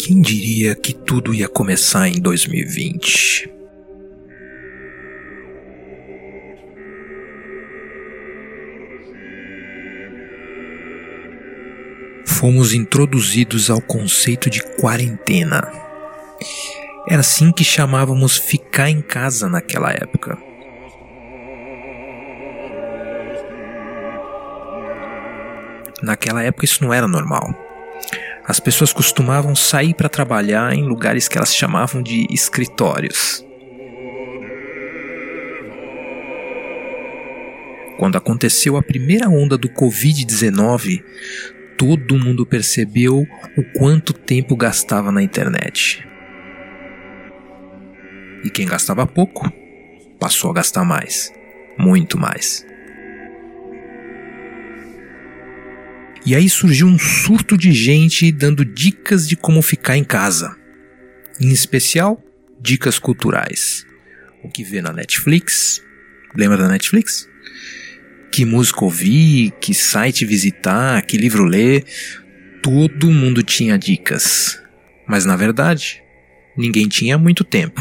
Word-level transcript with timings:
Quem 0.00 0.20
diria 0.22 0.76
que 0.76 0.94
tudo 0.94 1.34
ia 1.34 1.48
começar 1.48 2.08
em 2.08 2.20
2020? 2.20 3.50
Fomos 12.24 12.72
introduzidos 12.72 13.68
ao 13.68 13.80
conceito 13.80 14.48
de 14.48 14.62
quarentena. 14.76 15.68
Era 17.08 17.20
assim 17.20 17.50
que 17.50 17.64
chamávamos 17.64 18.36
ficar 18.36 18.88
em 18.88 19.02
casa 19.02 19.48
naquela 19.48 19.90
época. 19.90 20.38
Naquela 26.00 26.44
época 26.44 26.64
isso 26.64 26.84
não 26.84 26.94
era 26.94 27.08
normal. 27.08 27.67
As 28.48 28.58
pessoas 28.58 28.94
costumavam 28.94 29.54
sair 29.54 29.92
para 29.92 30.08
trabalhar 30.08 30.72
em 30.72 30.82
lugares 30.82 31.28
que 31.28 31.36
elas 31.36 31.54
chamavam 31.54 32.02
de 32.02 32.26
escritórios. 32.30 33.44
Quando 37.98 38.16
aconteceu 38.16 38.78
a 38.78 38.82
primeira 38.82 39.28
onda 39.28 39.58
do 39.58 39.68
Covid-19, 39.68 41.04
todo 41.76 42.18
mundo 42.18 42.46
percebeu 42.46 43.26
o 43.54 43.62
quanto 43.78 44.14
tempo 44.14 44.56
gastava 44.56 45.12
na 45.12 45.22
internet. 45.22 46.08
E 48.42 48.48
quem 48.48 48.64
gastava 48.64 49.06
pouco 49.06 49.52
passou 50.18 50.50
a 50.50 50.54
gastar 50.54 50.86
mais, 50.86 51.30
muito 51.76 52.16
mais. 52.16 52.64
E 56.28 56.34
aí 56.34 56.46
surgiu 56.46 56.86
um 56.86 56.98
surto 56.98 57.56
de 57.56 57.72
gente 57.72 58.30
dando 58.30 58.62
dicas 58.62 59.26
de 59.26 59.34
como 59.34 59.62
ficar 59.62 59.96
em 59.96 60.04
casa. 60.04 60.54
Em 61.40 61.48
especial, 61.50 62.22
dicas 62.60 62.98
culturais. 62.98 63.86
O 64.44 64.50
que 64.50 64.62
vê 64.62 64.82
na 64.82 64.92
Netflix. 64.92 65.82
Lembra 66.36 66.58
da 66.58 66.68
Netflix? 66.68 67.26
Que 68.30 68.44
música 68.44 68.84
ouvir, 68.84 69.52
que 69.58 69.72
site 69.72 70.26
visitar, 70.26 71.00
que 71.06 71.16
livro 71.16 71.44
ler. 71.44 71.82
Todo 72.62 73.10
mundo 73.10 73.42
tinha 73.42 73.78
dicas. 73.78 74.60
Mas 75.06 75.24
na 75.24 75.34
verdade, 75.34 76.02
ninguém 76.54 76.88
tinha 76.88 77.16
muito 77.16 77.42
tempo. 77.42 77.80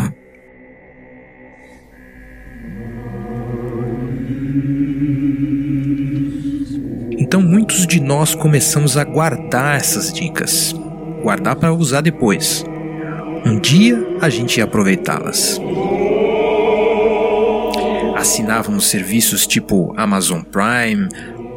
Muitos 7.67 7.85
de 7.85 7.99
nós 7.99 8.33
começamos 8.33 8.95
a 8.95 9.03
guardar 9.03 9.75
essas 9.75 10.13
dicas, 10.13 10.73
guardar 11.21 11.57
para 11.57 11.73
usar 11.73 11.99
depois. 11.99 12.63
Um 13.45 13.59
dia 13.59 14.17
a 14.21 14.29
gente 14.29 14.57
ia 14.57 14.63
aproveitá-las. 14.63 15.59
Assinávamos 18.15 18.87
serviços 18.87 19.45
tipo 19.45 19.93
Amazon 19.97 20.43
Prime, 20.43 21.09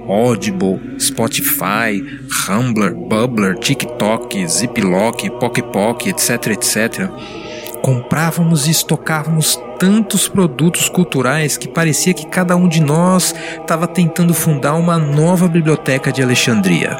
Audible, 0.08 0.80
Spotify, 0.98 2.04
Humbler, 2.48 2.92
Bubbler, 2.92 3.56
TikTok, 3.56 4.48
Ziploc, 4.48 5.30
PocPoc, 5.38 6.08
etc, 6.08 6.48
etc 6.48 7.08
comprávamos 7.82 8.66
e 8.66 8.70
estocávamos 8.70 9.58
tantos 9.78 10.28
produtos 10.28 10.88
culturais 10.88 11.56
que 11.56 11.68
parecia 11.68 12.14
que 12.14 12.26
cada 12.26 12.56
um 12.56 12.68
de 12.68 12.80
nós 12.80 13.34
estava 13.60 13.86
tentando 13.86 14.34
fundar 14.34 14.74
uma 14.74 14.98
nova 14.98 15.48
biblioteca 15.48 16.12
de 16.12 16.22
Alexandria. 16.22 16.96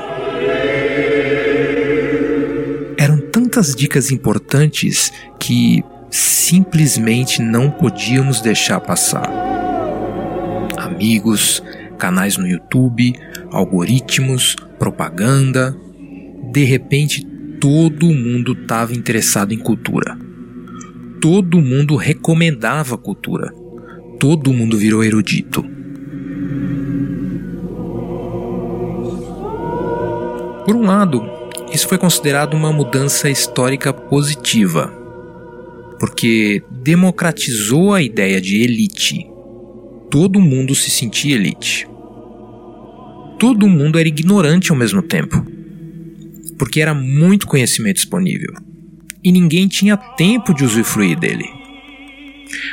Eram 2.98 3.18
tantas 3.30 3.74
dicas 3.74 4.10
importantes 4.10 5.12
que 5.38 5.84
simplesmente 6.10 7.40
não 7.42 7.70
podíamos 7.70 8.40
deixar 8.40 8.80
passar. 8.80 9.30
Amigos, 10.76 11.62
canais 11.98 12.36
no 12.36 12.46
YouTube, 12.46 13.14
algoritmos, 13.50 14.56
propaganda. 14.78 15.76
De 16.50 16.64
repente, 16.64 17.24
todo 17.60 18.06
mundo 18.06 18.52
estava 18.52 18.94
interessado 18.94 19.52
em 19.52 19.58
cultura 19.58 20.29
todo 21.20 21.60
mundo 21.60 21.96
recomendava 21.96 22.94
a 22.94 22.98
cultura. 22.98 23.52
Todo 24.18 24.52
mundo 24.52 24.76
virou 24.78 25.04
erudito. 25.04 25.62
Por 30.64 30.76
um 30.76 30.82
lado, 30.82 31.22
isso 31.72 31.86
foi 31.88 31.98
considerado 31.98 32.54
uma 32.54 32.72
mudança 32.72 33.28
histórica 33.28 33.92
positiva, 33.92 34.92
porque 35.98 36.62
democratizou 36.70 37.92
a 37.92 38.02
ideia 38.02 38.40
de 38.40 38.62
elite. 38.62 39.30
Todo 40.10 40.40
mundo 40.40 40.74
se 40.74 40.90
sentia 40.90 41.34
elite. 41.34 41.86
Todo 43.38 43.68
mundo 43.68 43.98
era 43.98 44.08
ignorante 44.08 44.70
ao 44.70 44.76
mesmo 44.76 45.02
tempo, 45.02 45.44
porque 46.58 46.80
era 46.80 46.94
muito 46.94 47.46
conhecimento 47.46 47.96
disponível 47.96 48.69
e 49.22 49.30
ninguém 49.30 49.68
tinha 49.68 49.96
tempo 49.96 50.54
de 50.54 50.64
usufruir 50.64 51.18
dele. 51.18 51.44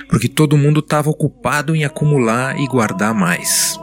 Porque 0.10 0.28
todo 0.28 0.58
mundo 0.58 0.80
estava 0.80 1.10
ocupado 1.10 1.76
em 1.76 1.84
acumular 1.84 2.60
e 2.60 2.68
guardar 2.68 3.14
mais. 3.14 3.80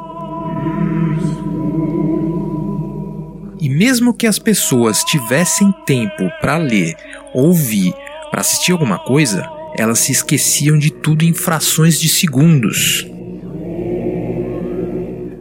E 3.60 3.68
mesmo 3.68 4.12
que 4.12 4.26
as 4.26 4.38
pessoas 4.38 5.04
tivessem 5.04 5.72
tempo 5.86 6.28
para 6.40 6.56
ler, 6.56 6.96
ouvir, 7.32 7.94
para 8.30 8.40
assistir 8.40 8.72
alguma 8.72 8.98
coisa, 8.98 9.48
elas 9.76 10.00
se 10.00 10.12
esqueciam 10.12 10.78
de 10.78 10.90
tudo 10.90 11.24
em 11.24 11.32
frações 11.32 12.00
de 12.00 12.08
segundos. 12.08 13.06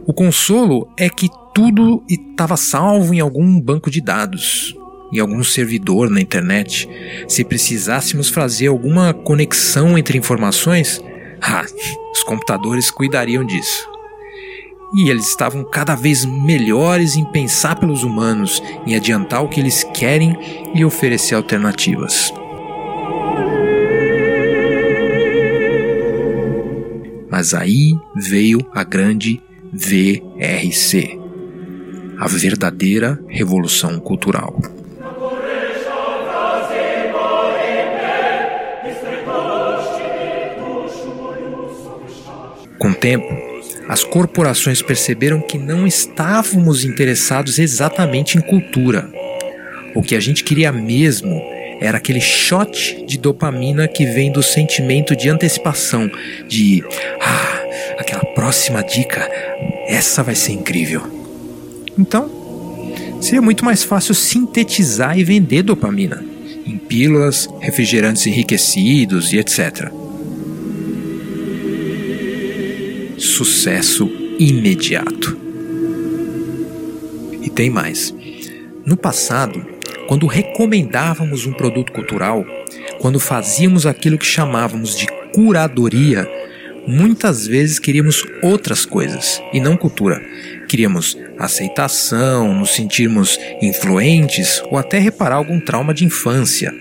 O 0.06 0.12
consolo 0.12 0.88
é 0.98 1.08
que 1.08 1.28
tudo 1.54 2.04
estava 2.08 2.56
salvo 2.56 3.12
em 3.14 3.20
algum 3.20 3.60
banco 3.60 3.90
de 3.90 4.00
dados 4.00 4.74
em 5.12 5.18
algum 5.18 5.42
servidor 5.44 6.10
na 6.10 6.20
internet, 6.20 6.88
se 7.28 7.44
precisássemos 7.44 8.28
fazer 8.28 8.68
alguma 8.68 9.12
conexão 9.12 9.96
entre 9.96 10.18
informações, 10.18 11.00
ah, 11.40 11.64
os 12.12 12.22
computadores 12.22 12.90
cuidariam 12.90 13.44
disso. 13.44 13.88
E 14.96 15.10
eles 15.10 15.28
estavam 15.28 15.64
cada 15.64 15.94
vez 15.94 16.24
melhores 16.24 17.16
em 17.16 17.24
pensar 17.24 17.76
pelos 17.76 18.04
humanos, 18.04 18.62
em 18.86 18.94
adiantar 18.94 19.42
o 19.42 19.48
que 19.48 19.60
eles 19.60 19.84
querem 19.92 20.36
e 20.74 20.84
oferecer 20.84 21.34
alternativas. 21.34 22.32
Mas 27.28 27.52
aí 27.52 27.98
veio 28.14 28.60
a 28.72 28.84
grande 28.84 29.42
VRC, 29.72 31.18
a 32.16 32.28
verdadeira 32.28 33.20
revolução 33.28 33.98
cultural. 33.98 34.56
Com 42.84 42.90
o 42.90 42.94
tempo, 42.94 43.26
as 43.88 44.04
corporações 44.04 44.82
perceberam 44.82 45.40
que 45.40 45.56
não 45.56 45.86
estávamos 45.86 46.84
interessados 46.84 47.58
exatamente 47.58 48.36
em 48.36 48.42
cultura. 48.42 49.08
O 49.94 50.02
que 50.02 50.14
a 50.14 50.20
gente 50.20 50.44
queria 50.44 50.70
mesmo 50.70 51.42
era 51.80 51.96
aquele 51.96 52.20
shot 52.20 53.06
de 53.06 53.16
dopamina 53.16 53.88
que 53.88 54.04
vem 54.04 54.30
do 54.30 54.42
sentimento 54.42 55.16
de 55.16 55.30
antecipação, 55.30 56.10
de 56.46 56.84
ah, 57.22 57.62
aquela 57.96 58.22
próxima 58.34 58.82
dica, 58.82 59.26
essa 59.88 60.22
vai 60.22 60.34
ser 60.34 60.52
incrível. 60.52 61.00
Então, 61.98 62.30
seria 63.18 63.40
muito 63.40 63.64
mais 63.64 63.82
fácil 63.82 64.14
sintetizar 64.14 65.18
e 65.18 65.24
vender 65.24 65.62
dopamina 65.62 66.22
em 66.66 66.76
pílulas, 66.76 67.48
refrigerantes 67.62 68.26
enriquecidos 68.26 69.32
e 69.32 69.38
etc. 69.38 70.03
sucesso 73.34 74.08
imediato. 74.38 75.36
E 77.42 77.50
tem 77.50 77.68
mais. 77.68 78.14
No 78.86 78.96
passado, 78.96 79.66
quando 80.06 80.28
recomendávamos 80.28 81.44
um 81.44 81.52
produto 81.52 81.90
cultural, 81.90 82.44
quando 83.00 83.18
fazíamos 83.18 83.86
aquilo 83.86 84.16
que 84.16 84.24
chamávamos 84.24 84.96
de 84.96 85.08
curadoria, 85.34 86.30
muitas 86.86 87.44
vezes 87.44 87.80
queríamos 87.80 88.24
outras 88.40 88.86
coisas 88.86 89.42
e 89.52 89.58
não 89.58 89.76
cultura. 89.76 90.22
Queríamos 90.68 91.18
aceitação, 91.36 92.54
nos 92.54 92.70
sentirmos 92.70 93.36
influentes 93.60 94.62
ou 94.70 94.78
até 94.78 95.00
reparar 95.00 95.36
algum 95.36 95.58
trauma 95.58 95.92
de 95.92 96.04
infância. 96.04 96.72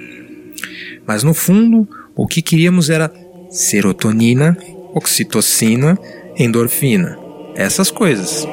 Mas 1.08 1.24
no 1.24 1.34
fundo, 1.34 1.90
o 2.16 2.28
que 2.28 2.44
queríamos 2.44 2.92
era 2.92 3.12
serotonina, 3.50 4.56
oxitocina 4.94 5.98
endorfina, 6.38 7.18
essas 7.56 7.92
coisas. 7.92 8.48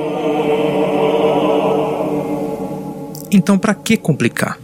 Então, 3.30 3.58
para 3.58 3.74
que 3.74 3.96
complicar? 3.96 4.58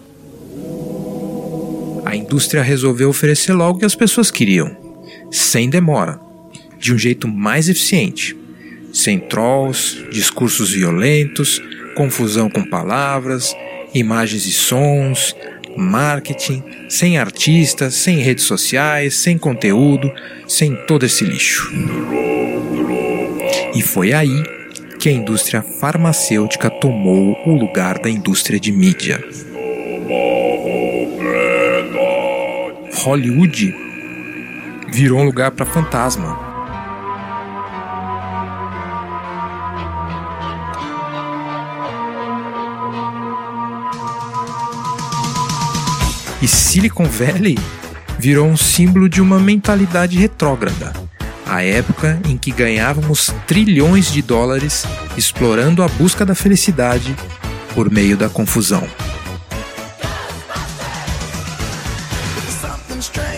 A 2.04 2.14
indústria 2.14 2.62
resolveu 2.62 3.08
oferecer 3.08 3.52
logo 3.52 3.76
o 3.76 3.80
que 3.80 3.84
as 3.84 3.94
pessoas 3.94 4.30
queriam, 4.30 4.76
sem 5.30 5.68
demora, 5.68 6.20
de 6.78 6.92
um 6.92 6.98
jeito 6.98 7.26
mais 7.26 7.68
eficiente, 7.68 8.36
sem 8.92 9.18
trolls, 9.18 10.04
discursos 10.10 10.70
violentos, 10.70 11.60
confusão 11.96 12.50
com 12.50 12.62
palavras, 12.64 13.54
imagens 13.94 14.46
e 14.46 14.52
sons, 14.52 15.34
marketing, 15.76 16.62
sem 16.88 17.18
artistas, 17.18 17.94
sem 17.94 18.18
redes 18.18 18.44
sociais, 18.44 19.16
sem 19.16 19.36
conteúdo, 19.38 20.12
sem 20.46 20.74
todo 20.86 21.04
esse 21.04 21.24
lixo. 21.24 21.70
E 23.76 23.82
foi 23.82 24.14
aí 24.14 24.42
que 24.98 25.10
a 25.10 25.12
indústria 25.12 25.60
farmacêutica 25.60 26.70
tomou 26.70 27.36
o 27.44 27.54
lugar 27.54 27.98
da 27.98 28.08
indústria 28.08 28.58
de 28.58 28.72
mídia. 28.72 29.22
Hollywood 33.04 33.74
virou 34.90 35.20
um 35.20 35.24
lugar 35.24 35.50
para 35.50 35.66
fantasma. 35.66 36.38
E 46.40 46.48
Silicon 46.48 47.04
Valley 47.04 47.58
virou 48.18 48.46
um 48.46 48.56
símbolo 48.56 49.06
de 49.06 49.20
uma 49.20 49.38
mentalidade 49.38 50.16
retrógrada. 50.16 51.05
A 51.46 51.62
época 51.62 52.20
em 52.28 52.36
que 52.36 52.50
ganhávamos 52.50 53.32
trilhões 53.46 54.10
de 54.10 54.20
dólares 54.20 54.84
explorando 55.16 55.82
a 55.82 55.88
busca 55.88 56.26
da 56.26 56.34
felicidade 56.34 57.14
por 57.72 57.88
meio 57.88 58.16
da 58.16 58.28
confusão. 58.28 58.86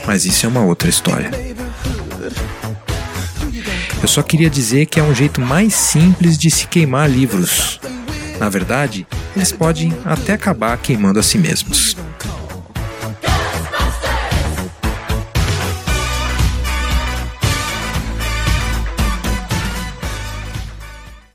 Mas 0.07 0.25
isso 0.25 0.47
é 0.47 0.49
uma 0.49 0.65
outra 0.65 0.89
história. 0.89 1.31
Eu 4.01 4.09
só 4.09 4.23
queria 4.23 4.49
dizer 4.49 4.87
que 4.87 4.99
é 4.99 5.03
um 5.03 5.15
jeito 5.15 5.41
mais 5.41 5.75
simples 5.75 6.39
de 6.39 6.51
se 6.51 6.67
queimar 6.67 7.11
livros. 7.11 7.79
Na 8.39 8.49
verdade, 8.49 9.07
eles 9.37 9.53
podem 9.53 9.93
até 10.05 10.33
acabar 10.33 10.79
queimando 10.79 11.19
a 11.19 11.23
si 11.23 11.37
mesmos. 11.37 11.95